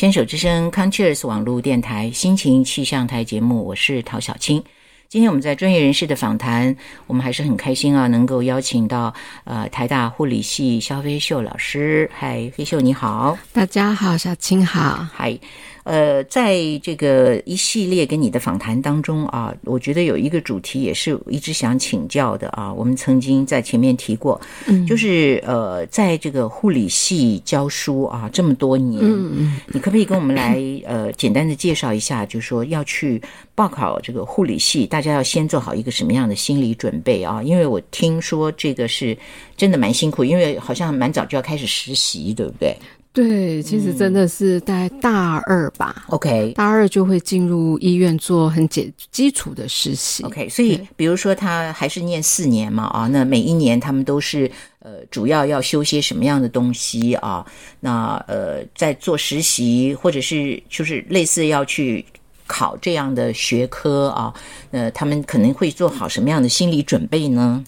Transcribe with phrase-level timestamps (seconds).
[0.00, 4.64] 牵手之声 c o n c h e r s 网络电台心情气象台节目，我是陶小青。
[5.10, 6.74] 今天我们在专业人士的访谈，
[7.06, 9.12] 我们还是很开心啊，能够邀请到
[9.44, 12.10] 呃台大护理系肖飞秀老师。
[12.14, 15.38] 嗨，飞秀你好，大家好，小青好，嗨。
[15.84, 22.72] 呃，在这个一系列跟你的访谈当中啊，我觉得有一个主题也是一直想请教的啊。
[22.72, 33.20] 我们曾经在前面提过，嗯，就是呃，在这个护理系教书啊这么多年，嗯嗯，你可不可以跟我们来 呃简单的介绍一下，就是说要去
[33.54, 37.42] 报考这个护理系，大家要先做好一个什么样的心理准备啊？
[37.42, 39.16] 因为我听说这个是
[39.56, 42.76] 真的蛮辛苦，因为好像蛮早就要开始实习，对不对？
[43.12, 50.48] 对，其实真的是在大二吧，OK，大二就会进入医院做很简基础的实习，OK。
[50.48, 57.44] 所以，比如说他还是念四年嘛，啊，那每一年他们都是呃，主要要修些什么样的东西啊？
[57.80, 62.04] 那呃，在做实习或者是就是类似要去
[62.46, 64.32] 考这样的学科啊，
[64.70, 67.64] 呃，他们可能会做好什么样的心理准备呢？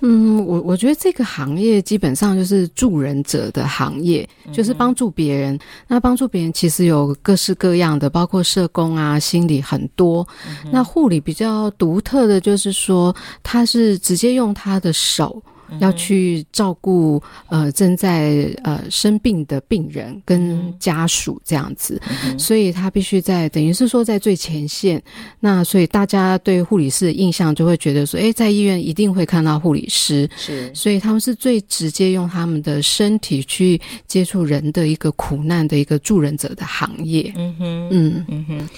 [0.00, 5.58] 嗯，我我觉得这个行业基本上就是助人者的行业，就是帮助别人。
[5.88, 10.26] 那帮助别人其实有各式各样的，包括社工啊、心理很多。
[10.70, 15.42] 那护理比较独特的就是说，他是直接用他的手。
[15.80, 22.00] 要去照顾呃正在呃生病的病人跟家属这样子，
[22.38, 25.02] 所以他必须在等于是说在最前线。
[25.40, 37.32] 那所以大家对护理师的印象就会觉得说，哎，在医院一定会看到护理师，是，所以他们是最直接用他们的身体去接触人的一个苦难的一个助人者的行业。
[37.36, 38.68] 嗯哼，嗯嗯哼，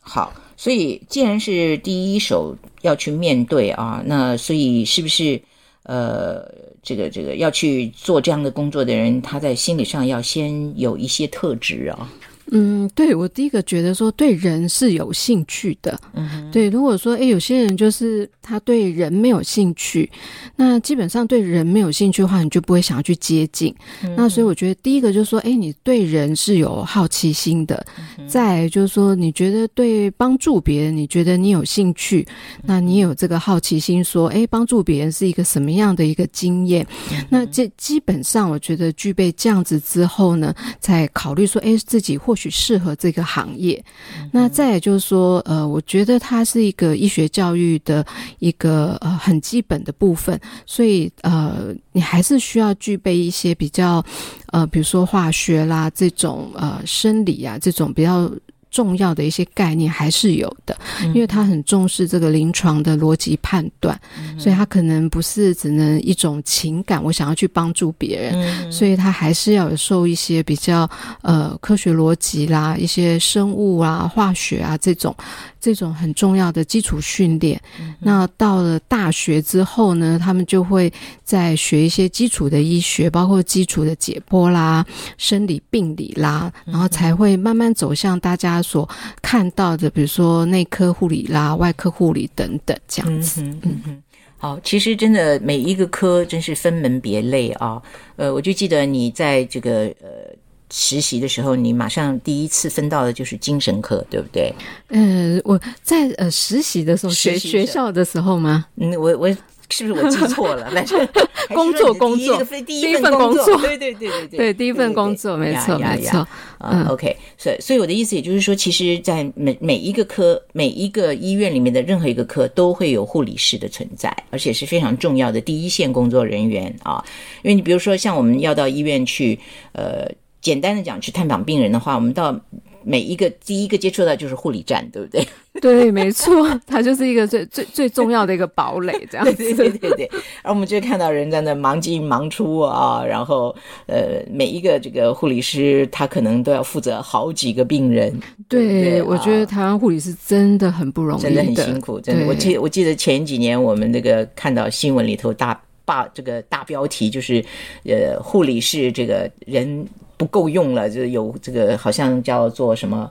[0.00, 5.40] 好，所以既然是第一手要去面对啊，那所以是不是？
[5.84, 6.44] 呃，
[6.82, 12.12] 这个这个要去做这样的工作的人，他在心理上要先有一些特质啊。
[12.50, 15.98] 嗯，对我第一个觉得说对人是有兴趣的。
[16.14, 20.10] 嗯，对，如果说哎，有些人就是他对人没有兴趣，
[20.56, 23.74] 那基本上对人没有兴趣的话，你就不会想要去接近。
[24.16, 27.84] 那所以我觉得第一个就是说，哎，你对人是有好奇心的。
[28.28, 32.26] 再就是说，你觉得对帮助别人，你觉得你有兴趣，
[32.62, 36.86] 那你有这个好奇心，说哎，帮助别人是一个什么样的一个经验？
[37.30, 42.52] 那这基本上我觉得具备这样子之后呢，再考虑说，哎，自己或许。
[42.52, 43.82] 适合这个行业，
[44.30, 48.06] 那再也就是说，呃，我觉得它是一个医学教育的
[48.40, 54.04] 一个呃很基本的部分，所以呃，你还是需要具备一些比较
[54.52, 58.30] 呃，比如说化学啦这种呃生理啊这种比较。
[58.72, 60.76] 重要的一些概念还是有的，
[61.14, 63.96] 因为他很重视这个临床的逻辑判断，
[64.38, 70.90] 所以他可能不是只能一种情感，我想要去帮助别人，所以他还是要有受一些比较
[71.20, 75.14] 呃科学逻辑啦、一些生物啊、化学啊这种。
[75.62, 77.58] 这种很重要的基础训练，
[78.00, 80.92] 那到了大学之后呢，他们就会
[81.22, 84.84] 再学一些基础的医学，包括基础的解剖啦、
[85.16, 88.88] 生理病理啦，然后才会慢慢走向大家所
[89.22, 93.40] 看到的，比如说内科护理啦、外科护理等等这样子。
[93.62, 94.02] 嗯哼，
[94.38, 97.80] 好，其实真的每一个科真是分门别类啊。
[98.16, 100.34] 呃，我就记得你在这个呃。
[100.74, 104.50] 实习的时候，你马上第一次分到的就是精神科，对不对？
[104.88, 108.64] 呃，我在呃实习的时候，学学校的时候吗？
[108.76, 109.28] 嗯，我我
[109.68, 110.70] 是不是我记错了？
[110.74, 110.96] 但是
[111.52, 116.26] 工作工作第一份工作，对对对对对，对第一份工作没错没错。
[116.60, 127.04] 嗯，OK，所以所以我的意思也就是说，其实，在每每一个科、每一个医院里面的任何一个科，都会有护理师的存在，而且是非常重要的第一线工作人员啊。
[127.42, 129.38] 因为你比如说，像我们要到医院去，
[129.72, 130.10] 呃。
[130.42, 132.38] 简单的讲，去探访病人的话，我们到
[132.84, 135.26] 每一个第一个接触到就是护理站，对不对？
[135.60, 139.34] 对，没错，它就是一个最最最重要的一个堡垒，这样子。
[139.34, 140.10] 对对对对。
[140.42, 143.54] 而我们就看到人在那忙进忙出啊，然后
[143.86, 148.12] 呃，每一个这个护理师他可能都要负责好几个病人。
[148.48, 152.00] 对，我觉得台湾护理师真的很不容易，真的很辛苦。
[152.00, 157.44] 真的，我记我记得前几年我们那个看到新闻里头大把这个大标题就是，
[157.84, 159.86] 呃，护理是这个人。
[160.18, 163.10] 不够用了，就是有这个好像叫做什么，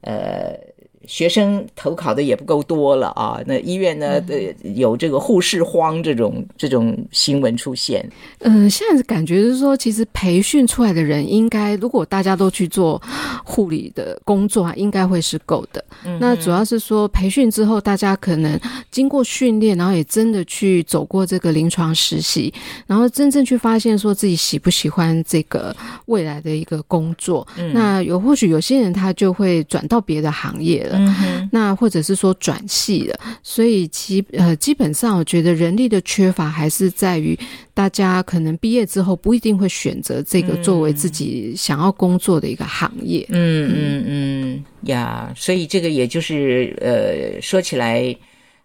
[0.00, 0.58] 呃，
[1.06, 3.40] 学生投考的也不够多了啊。
[3.46, 8.08] 那医院呢，呃，有这个护士荒这种这种新闻出现。
[8.40, 13.00] 嗯，现在感觉是说，其实培训出来的人，应该如果大家都去做
[13.44, 15.84] 护理的工作啊，应该会是够的。
[16.04, 18.58] 嗯那主要是说，培训之后，大家可能
[18.90, 22.52] 经过训练，然后也真的去走过这个临床实习，
[22.86, 25.74] 然后真正去发现说自己喜不喜欢这个
[26.06, 27.46] 未来的一个工作。
[27.58, 30.95] 嗯那有或许有些人他就会转到别的行业了。
[31.52, 37.38] 那或者是说转系了，所以其呃基本上我觉得人力的缺乏还是在于
[37.72, 43.24] 大家可能毕业之后不一定会选择这个作为自己想要工作的一个行业。
[43.30, 48.14] 嗯嗯嗯呀，所以这个也就是呃说起来，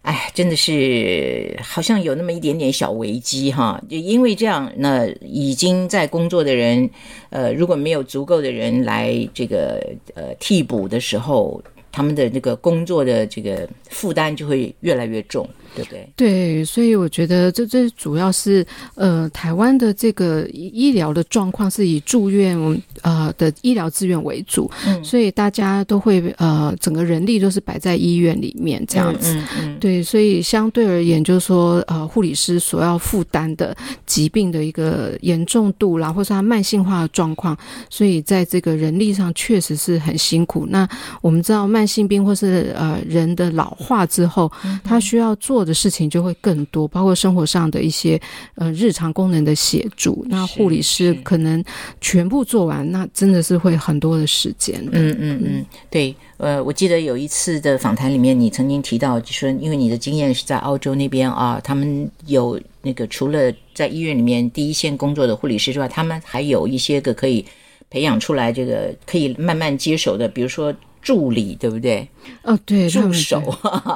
[0.02, 3.80] 哎，真的是好像有那么一点点小危机哈。
[3.88, 6.88] 就因为这样，那已经在工作的人，
[7.30, 9.80] 呃，如果没有足够的人来这个
[10.14, 11.62] 呃替补的时候。
[11.92, 15.48] 他们的那个工作的这个负担就会越来越重。
[15.74, 16.12] 对不对？
[16.16, 22.56] 对，所以我觉得这这主要是呃，台湾的这个医疗的状况是以住院
[23.00, 37.56] 呃的医疗资源为主，嗯，所以大家都会呃，整个人力都是摆在医院里面这样子，嗯嗯，对，所以相对而言，就是说呃，护理师所要负担的疾病的一个严重度啦，或是他慢性化的状况，
[37.88, 40.66] 所以在这个人力上确实是很辛苦。
[40.68, 40.86] 那
[41.22, 44.52] 我们知道慢性病或是呃人的老化之后，
[44.84, 45.61] 他需要做。
[45.64, 48.20] 的事情就会更多，包括生活上的一些
[48.56, 50.24] 呃日常功能的协助。
[50.28, 51.62] 那护理师可能
[52.00, 54.82] 全部做完，那真的是会很多的时间。
[54.92, 56.14] 嗯嗯嗯，对。
[56.38, 67.44] 呃，我记得有一次的访谈里面，你曾经提到，就说因为你的经验是在澳洲那边啊，他们有那个除了在医院里面第一线工作的护理师之外，他们还有一些个可以
[67.90, 72.08] 培养出来，这个可以慢慢接手的，比如说助理，对不对？
[72.42, 73.40] 哦，对，助手，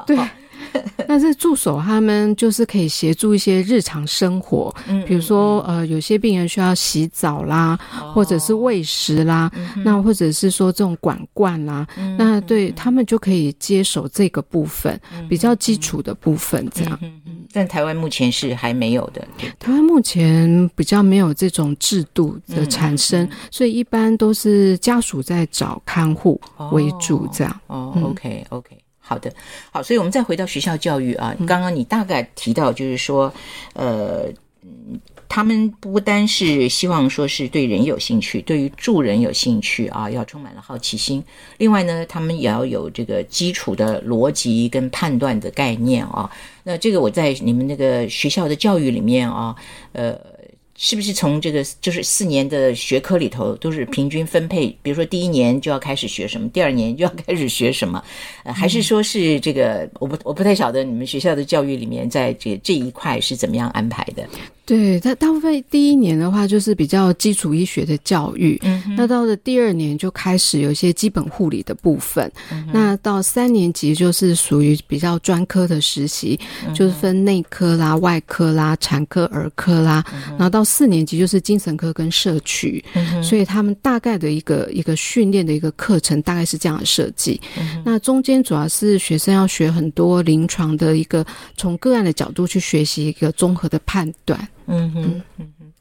[0.07, 0.17] 对。
[1.08, 7.78] 那这助手他们就是可以协助一些日常生活，嗯，比如说呃，有些病人需要洗澡啦，
[8.14, 9.50] 或者是喂食啦，
[9.84, 11.87] 那或者是说这种管灌啦，
[12.19, 16.99] 那对他们就可以接手这个部分，比较基础的部分这样。
[17.52, 19.26] 但台湾目前是还没有的，
[19.58, 26.40] 台湾目前比较没有这种制度的产生，所以一般都是家属在找看护
[26.72, 27.61] 为主这样。
[27.69, 28.76] 哦，OK OK。
[29.08, 29.32] 好的，
[29.70, 31.32] 好，所以我们再回到学校教育啊。
[31.47, 33.32] 刚刚你大概提到，就是说，
[33.75, 34.25] 呃，
[35.29, 41.23] 他们不单是希望说是对人有兴趣，对于助人有兴趣啊，要充满了好奇心。
[41.58, 46.29] 另外呢，他们也要有这个基础的逻辑跟判断的概念啊。
[46.64, 49.55] 那这个我在你们那个学校的教育里面啊，
[49.93, 50.19] 呃。
[50.76, 54.69] 是不是从这个就是四年的学科里头都是平均分配？
[54.82, 58.02] 比如说第一年就要开始学什么，第二年就要开始学什么？
[58.44, 59.88] 呃，还是说是这个？
[59.99, 64.28] 我不我不太晓得你们学校的教育里面在这这一块是怎么样安排的？
[64.67, 72.31] 对，他大部分第一年的话就是比较基础医学的教育，嗯，那到了第二年就开始有一些基本护理的部分，
[72.73, 76.37] 那到三年级就是属于比较专科的实习，
[76.75, 82.85] 就是分内科啦、外科啦、产科、儿科啦，然后到四年级就是精神科跟社区，
[83.23, 87.41] 所以他们大概的一个一个训练的一个课程大概是这样的设计。
[87.85, 91.25] 那中间主要是学生要学很多临床的一个
[91.57, 94.37] 从个案的角度去学习一个综合的判断。
[94.67, 95.73] 嗯哼，嗯哼，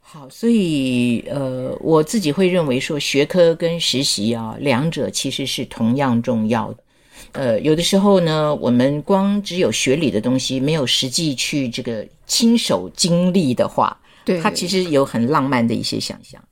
[0.00, 6.84] 好，所以呃，我自己会认为说，学科跟实习啊，两者其实是同样重要的。
[7.32, 16.42] 呃，有的时候呢，我们光只有学理的东西，没有实际去这个亲手经历的话，对，他其实有很浪漫的一些想象。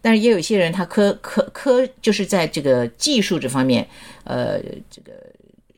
[0.00, 3.86] 但是也有一些人，他科科科就是在这个技术这方面，
[4.24, 4.58] 呃，
[4.90, 5.12] 这个。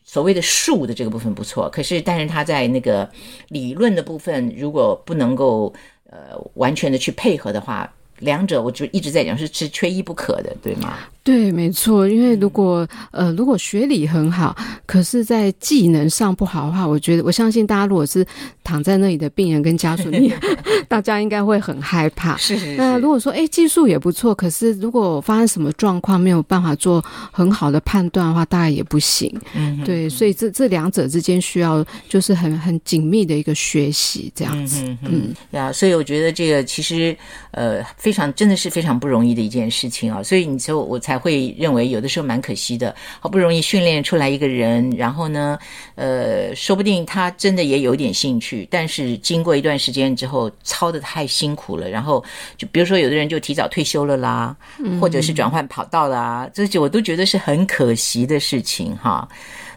[0.05, 3.11] 所谓的术的这个部分不错，可是但是他在那个
[3.49, 5.73] 理论的部分，如果不能够
[6.11, 7.91] 呃完全的去配合的话，
[8.25, 10.95] 两者我就一直在讲是是缺一不可的，对吗？
[11.23, 14.54] 对，没错，因为如果呃，如果学理很好，
[14.85, 18.26] 可是在技能上不好的话，我觉得我相信大家如果是
[18.62, 20.31] 躺在那里的病人跟家属，你
[20.87, 22.37] 大家应该会很害怕。
[22.37, 22.75] 是是。
[22.76, 27.02] 那如果说哎技术也不错，可是如果发生什么状况没有办法做
[27.33, 29.35] 很好的判断的话，大概也不行。
[29.54, 29.83] 嗯。
[29.83, 34.83] 对，所以这这两者之间需要就是很很紧密的一个学习这样子。
[34.85, 35.35] 嗯嗯。
[35.52, 37.16] 呀，所以我觉得这个其实
[37.52, 38.25] 呃非常。
[38.25, 40.23] 常真的是非常不容易的一件事情啊。
[40.23, 45.59] 所以你说我才会认为有的时候蛮可惜的，好不容易训练出来一个人，然后呢，
[45.94, 52.25] 呃，说不定他真的也有点兴趣，但是经过一段时间之后，操的太辛苦了，然后
[52.56, 54.56] 就比如说有的人就提早退休了啦，
[54.99, 59.28] 或者是转换跑道啦，这些我都觉得是很可惜的事情哈。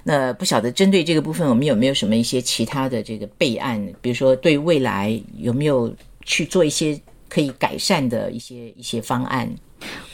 [0.06, 3.86] 那不晓得针对这个部分，我们有没有什么一些其他的这个备案？
[4.00, 6.98] 比如说对未来有没有去做一些
[7.30, 9.54] 可以改善的一些一些方案？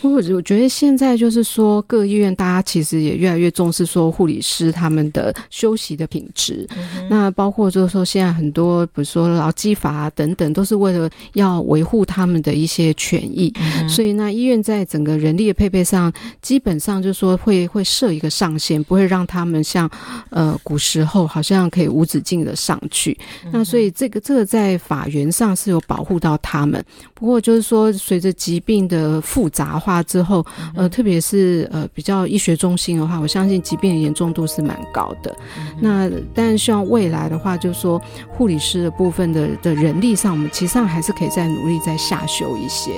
[0.09, 6.67] 我我觉得现在就是说，各医院大家其实也越来越重视说护理师他们的休息的品质。
[7.09, 13.53] 那包括就是说，现在很多比如说劳基法等等，都是为了要维护他们的一些权益。
[13.87, 19.89] 所以那医院在整个人力的配备上，基本上就是说会会设一个上限，不会让他们像
[20.29, 23.17] 呃古时候好像可以无止境的上去。
[23.51, 26.83] 那所以这个这个在法源上是有保护到他们。
[27.13, 35.35] 不过就是说，随着疾病的复杂化之后，呃，特别是呃比较医学中心的话，我相信疾病的严重度是蛮高的。
[35.79, 42.93] 那但是希望未来的话，就是说护理师的部分的的人力上，我们其实上还是可以再努力再下修一些，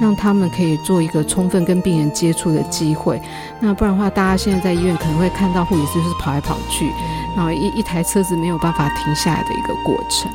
[0.00, 3.20] 让他们可以做一个充分跟病人接触的机会。
[3.60, 6.90] 那不然的话，大家现在在医院可能会看到护理师就是跑来跑去，
[7.34, 10.30] 然后一一台车子没有办法停下来的一个过程。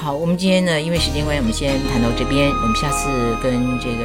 [0.00, 2.48] 好，我们今天呢，因为时间关系，我们先谈到这边。
[2.48, 3.08] 我们下次
[3.42, 4.04] 跟这个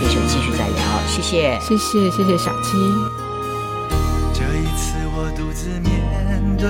[0.00, 0.80] 对手继续再聊。
[1.06, 2.72] 谢谢，谢谢，谢谢小七。
[4.32, 6.64] 这一次我独自面对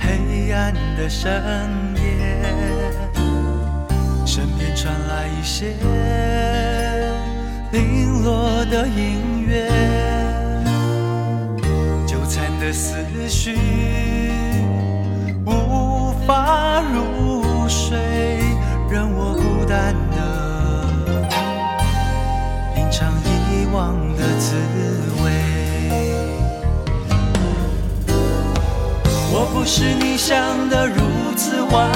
[0.00, 1.30] 黑暗的深
[1.96, 2.42] 夜，
[4.24, 5.76] 身边传来一些
[7.72, 9.68] 零落的音乐，
[12.06, 12.96] 纠缠的思
[13.28, 13.54] 绪
[15.44, 17.23] 无法入。
[17.76, 17.98] 谁
[18.88, 20.18] 任我孤单的
[22.72, 23.12] 品尝
[23.50, 24.54] 遗忘的滋
[25.24, 25.26] 味。
[29.32, 30.38] 我不是你想
[30.68, 31.02] 的如
[31.36, 31.90] 此完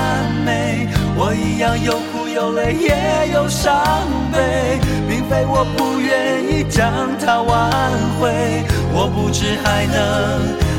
[0.44, 3.73] 美，我一样有苦有泪也有伤
[4.32, 6.92] 悲，并非我不愿意将
[7.25, 7.70] 它挽
[8.18, 9.94] 回，我不知还能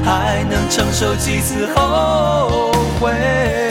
[0.03, 3.68] 还能承受几次后悔。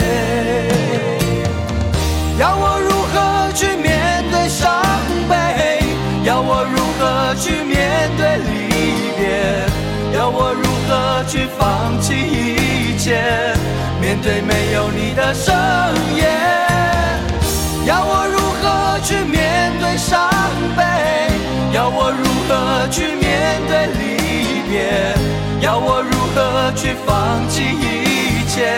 [6.79, 9.21] 如何去面对离别？
[10.17, 13.19] 要我如何去放弃一切，
[13.99, 15.53] 面对没有你的深
[16.15, 16.23] 夜？
[17.85, 20.29] 要我如何去面对伤
[20.77, 20.81] 悲？
[21.73, 24.79] 要我如何去面对离别？
[25.59, 28.71] 要我如何去放弃一切，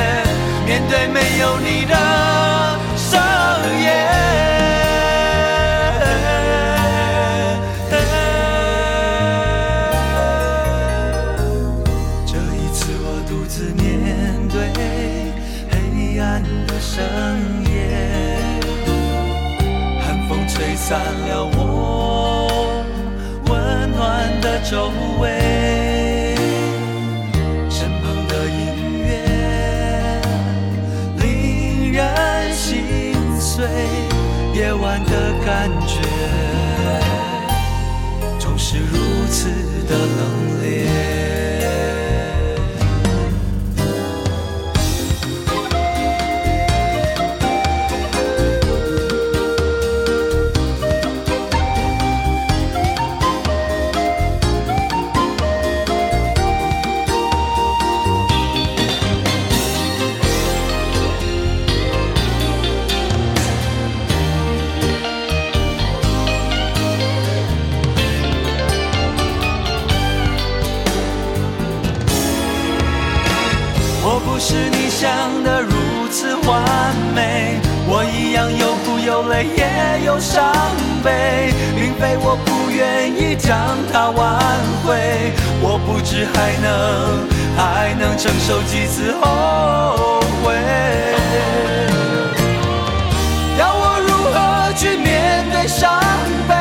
[0.66, 1.96] 面对没有你的？
[2.98, 3.20] 深
[3.84, 3.90] 夜，
[34.54, 36.02] 夜晚的感觉，
[38.38, 38.98] 总是如
[39.30, 39.50] 此
[39.88, 41.31] 的冷冽。
[80.22, 80.54] 伤
[81.04, 83.58] 悲，并非我不愿意将
[83.92, 84.40] 它挽
[84.86, 90.54] 回，我不知还能还能承受几次后悔。
[93.58, 96.00] 要我如何去面对伤
[96.48, 96.54] 悲？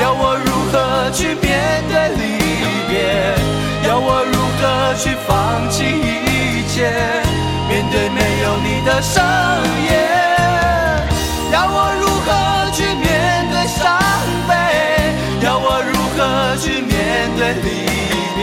[0.00, 2.40] 要我如何去面对离
[2.88, 3.36] 别？
[3.86, 6.90] 要我如何去放弃一切？
[7.68, 9.22] 面对没有你的深
[17.54, 17.86] 离
[18.36, 18.40] 别？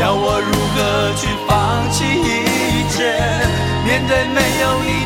[0.00, 3.14] 要我如何去放弃一切？
[3.84, 5.03] 面对没有你。